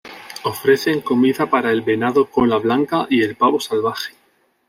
[0.45, 4.15] Ofrecen comida para el venado cola blanca y el pavo salvaje.